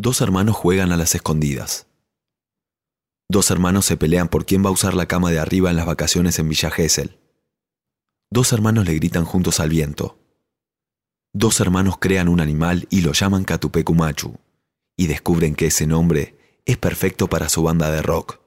[0.00, 1.88] Dos hermanos juegan a las escondidas.
[3.28, 5.86] Dos hermanos se pelean por quién va a usar la cama de arriba en las
[5.86, 7.18] vacaciones en Villa Gesell.
[8.30, 10.16] Dos hermanos le gritan juntos al viento.
[11.34, 14.38] Dos hermanos crean un animal y lo llaman Catupecumachu,
[14.96, 18.38] y descubren que ese nombre es perfecto para su banda de rock.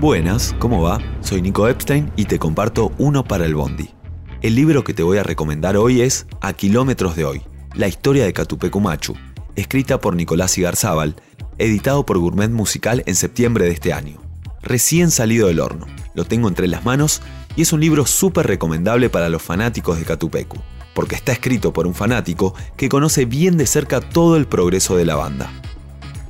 [0.00, 1.00] Buenas, ¿cómo va?
[1.22, 3.97] Soy Nico Epstein y te comparto uno para el Bondi.
[4.40, 7.42] El libro que te voy a recomendar hoy es A Kilómetros de Hoy,
[7.74, 9.16] la historia de Catupecumachu,
[9.56, 11.16] escrita por Nicolás Igarzábal,
[11.58, 14.22] editado por Gourmet Musical en septiembre de este año.
[14.62, 17.20] Recién salido del horno, lo tengo entre las manos
[17.56, 20.58] y es un libro súper recomendable para los fanáticos de Catupecu,
[20.94, 25.04] porque está escrito por un fanático que conoce bien de cerca todo el progreso de
[25.04, 25.50] la banda.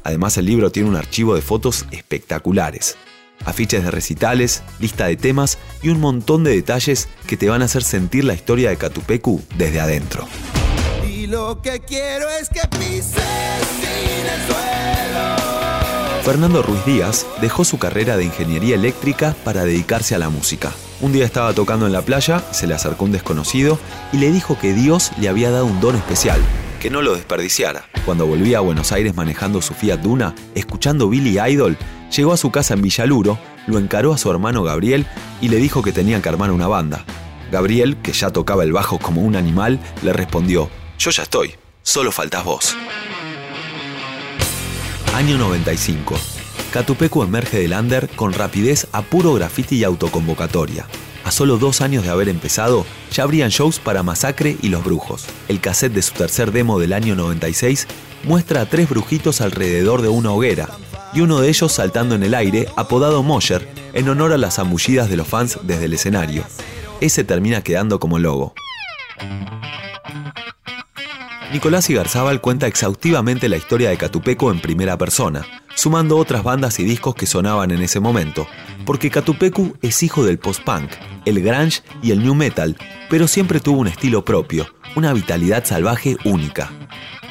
[0.02, 2.96] Además el libro tiene un archivo de fotos espectaculares,
[3.44, 7.66] afiches de recitales, lista de temas y un montón de detalles que te van a
[7.66, 10.26] hacer sentir la historia de Catupecu desde adentro.
[11.08, 13.22] Y lo que quiero es que pises
[13.80, 14.68] sin el suelo.
[16.22, 20.72] Fernando Ruiz Díaz dejó su carrera de ingeniería eléctrica para dedicarse a la música.
[21.00, 23.78] Un día estaba tocando en la playa, se le acercó un desconocido
[24.12, 26.40] y le dijo que Dios le había dado un don especial,
[26.80, 27.84] que no lo desperdiciara.
[28.04, 31.78] Cuando volvía a Buenos Aires manejando su Fiat Duna, escuchando Billy Idol,
[32.14, 35.06] llegó a su casa en Villaluro, lo encaró a su hermano Gabriel
[35.40, 37.04] y le dijo que tenían que armar una banda.
[37.50, 42.12] Gabriel, que ya tocaba el bajo como un animal, le respondió, yo ya estoy, solo
[42.12, 42.76] faltas vos.
[45.14, 46.14] Año 95.
[46.72, 50.86] Catupecu emerge del under con rapidez a puro graffiti y autoconvocatoria.
[51.24, 55.26] A solo dos años de haber empezado, ya abrían shows para Masacre y Los Brujos.
[55.48, 57.86] El cassette de su tercer demo del año 96
[58.24, 60.68] muestra a tres brujitos alrededor de una hoguera,
[61.18, 65.10] y uno de ellos saltando en el aire, apodado Mosher, en honor a las zambullidas
[65.10, 66.44] de los fans desde el escenario.
[67.00, 68.54] Ese termina quedando como logo.
[71.52, 75.44] Nicolás Igarzábal cuenta exhaustivamente la historia de Catupeco en primera persona,
[75.74, 78.46] sumando otras bandas y discos que sonaban en ese momento,
[78.84, 80.92] porque Catupecu es hijo del post-punk,
[81.24, 82.76] el grunge y el new metal,
[83.10, 86.70] pero siempre tuvo un estilo propio, una vitalidad salvaje única.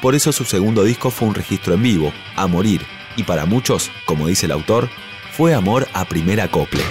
[0.02, 2.82] Por eso su segundo disco fue un registro en vivo, a morir,
[3.18, 4.90] y para muchos, como dice el autor,
[5.34, 6.82] fue amor a primer acople.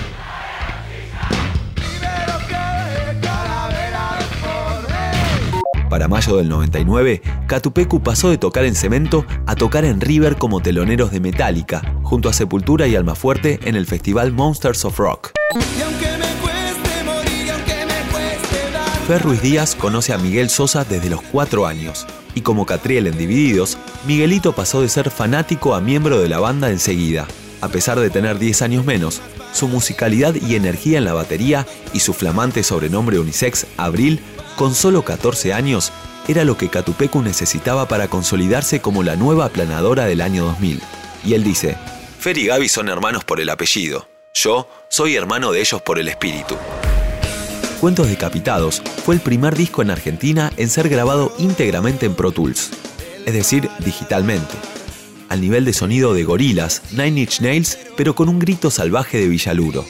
[5.88, 10.60] Para mayo del 99, Catupecu pasó de tocar en Cemento a tocar en River como
[10.60, 15.30] teloneros de Metallica, junto a Sepultura y Almafuerte en el festival Monsters of Rock.
[19.06, 23.16] Fer Ruiz Díaz conoce a Miguel Sosa desde los 4 años, y como Catriel en
[23.16, 27.28] Divididos, Miguelito pasó de ser fanático a miembro de la banda enseguida.
[27.60, 29.20] A pesar de tener 10 años menos,
[29.52, 34.18] su musicalidad y energía en la batería y su flamante sobrenombre unisex, Abril,
[34.56, 35.92] con solo 14 años,
[36.26, 40.82] era lo que Catupecu necesitaba para consolidarse como la nueva aplanadora del año 2000.
[41.24, 41.76] Y él dice,
[42.18, 46.08] Fer y Gaby son hermanos por el apellido, yo soy hermano de ellos por el
[46.08, 46.56] espíritu.
[47.80, 52.70] Cuentos Decapitados fue el primer disco en Argentina en ser grabado íntegramente en Pro Tools,
[53.26, 54.54] es decir, digitalmente,
[55.28, 59.28] al nivel de sonido de Gorilas, Nine Inch Nails, pero con un grito salvaje de
[59.28, 59.84] Villaluro.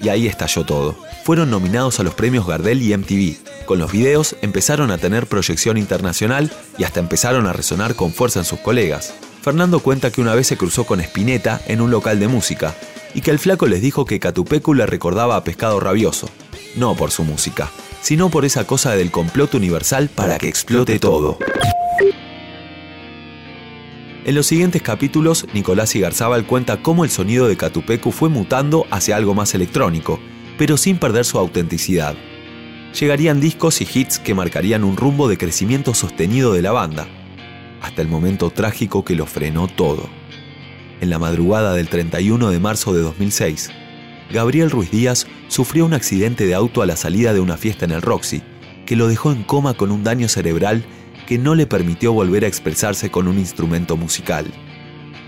[0.00, 0.96] Y ahí estalló todo.
[1.24, 3.64] Fueron nominados a los premios Gardel y MTV.
[3.66, 8.38] Con los videos empezaron a tener proyección internacional y hasta empezaron a resonar con fuerza
[8.38, 9.12] en sus colegas.
[9.42, 12.74] Fernando cuenta que una vez se cruzó con Spinetta en un local de música
[13.12, 16.28] y que el flaco les dijo que Catupecu le recordaba a Pescado Rabioso.
[16.76, 17.70] No por su música,
[18.00, 21.38] sino por esa cosa del complot universal para que explote todo.
[24.24, 29.16] En los siguientes capítulos, Nicolás Igarzábal cuenta cómo el sonido de Catupecu fue mutando hacia
[29.16, 30.18] algo más electrónico,
[30.56, 32.16] pero sin perder su autenticidad.
[32.98, 37.06] Llegarían discos y hits que marcarían un rumbo de crecimiento sostenido de la banda,
[37.82, 40.08] hasta el momento trágico que lo frenó todo.
[41.02, 43.70] En la madrugada del 31 de marzo de 2006,
[44.30, 47.90] Gabriel Ruiz Díaz sufrió un accidente de auto a la salida de una fiesta en
[47.90, 48.42] el Roxy,
[48.86, 50.84] que lo dejó en coma con un daño cerebral
[51.26, 54.46] que no le permitió volver a expresarse con un instrumento musical.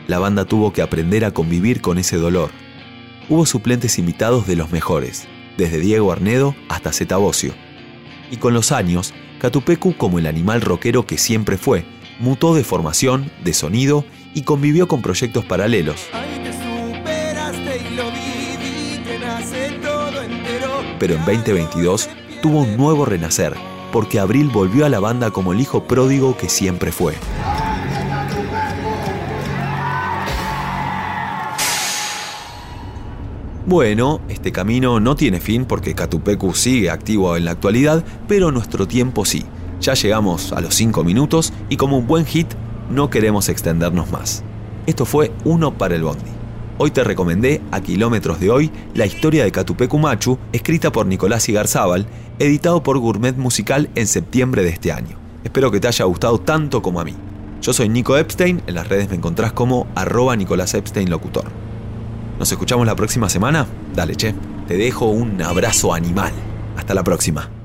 [0.06, 2.50] La banda tuvo que aprender a convivir con ese dolor.
[3.28, 5.26] Hubo suplentes invitados de los mejores,
[5.56, 7.18] desde Diego Arnedo hasta Zeta.
[8.30, 11.84] Y con los años, Catupecu, como el animal rockero que siempre fue,
[12.18, 14.04] mutó de formación, de sonido
[14.34, 16.06] y convivió con proyectos paralelos.
[16.12, 18.55] Ay, te superaste y lo viví,
[20.98, 22.08] Pero en 2022
[22.42, 23.54] tuvo un nuevo renacer,
[23.92, 27.14] porque Abril volvió a la banda como el hijo pródigo que siempre fue.
[33.66, 38.86] Bueno, este camino no tiene fin porque Catupecu sigue activo en la actualidad, pero nuestro
[38.86, 39.44] tiempo sí.
[39.80, 42.46] Ya llegamos a los 5 minutos y como un buen hit
[42.90, 44.44] no queremos extendernos más.
[44.86, 46.35] Esto fue Uno para el Bondi.
[46.78, 51.48] Hoy te recomendé a kilómetros de hoy la historia de Catupecu Machu, escrita por Nicolás
[51.48, 52.06] Igarzábal,
[52.38, 55.16] editado por Gourmet Musical en septiembre de este año.
[55.42, 57.14] Espero que te haya gustado tanto como a mí.
[57.62, 61.46] Yo soy Nico Epstein, en las redes me encontrás como arroba Nicolás Epstein Locutor.
[62.38, 63.66] ¿Nos escuchamos la próxima semana?
[63.94, 64.34] Dale, che.
[64.68, 66.32] Te dejo un abrazo animal.
[66.76, 67.55] Hasta la próxima.